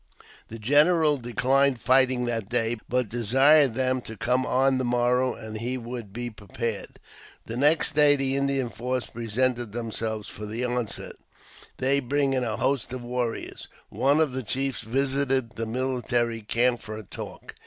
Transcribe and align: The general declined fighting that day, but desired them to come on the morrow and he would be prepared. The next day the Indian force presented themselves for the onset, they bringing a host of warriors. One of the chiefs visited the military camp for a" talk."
The 0.47 0.57
general 0.57 1.17
declined 1.17 1.79
fighting 1.79 2.25
that 2.25 2.49
day, 2.49 2.77
but 2.89 3.07
desired 3.07 3.75
them 3.75 4.01
to 4.01 4.17
come 4.17 4.47
on 4.47 4.79
the 4.79 4.83
morrow 4.83 5.35
and 5.35 5.59
he 5.59 5.77
would 5.77 6.11
be 6.11 6.31
prepared. 6.31 6.97
The 7.45 7.55
next 7.55 7.91
day 7.91 8.15
the 8.15 8.35
Indian 8.35 8.71
force 8.71 9.05
presented 9.05 9.73
themselves 9.73 10.27
for 10.27 10.47
the 10.47 10.65
onset, 10.65 11.17
they 11.77 11.99
bringing 11.99 12.43
a 12.43 12.57
host 12.57 12.91
of 12.93 13.03
warriors. 13.03 13.67
One 13.89 14.19
of 14.19 14.31
the 14.31 14.41
chiefs 14.41 14.81
visited 14.81 15.51
the 15.55 15.67
military 15.67 16.41
camp 16.41 16.81
for 16.81 16.97
a" 16.97 17.03
talk." 17.03 17.53